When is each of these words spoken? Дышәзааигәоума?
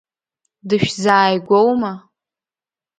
Дышәзааигәоума? 0.67 1.91